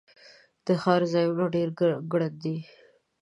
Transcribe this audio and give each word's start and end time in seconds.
د 0.65 0.67
ښار 0.81 1.01
ځایونه 1.13 1.45
ډیر 1.55 1.67
ګراندي 2.11 2.57